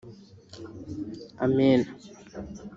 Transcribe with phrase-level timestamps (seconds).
[1.45, 1.85] amena